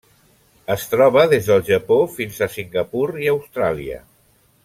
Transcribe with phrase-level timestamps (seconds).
[0.75, 4.01] Es troba des del Japó fins a Singapur i Austràlia.